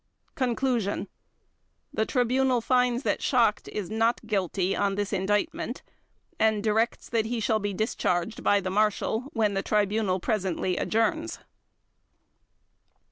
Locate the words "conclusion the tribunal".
0.33-2.59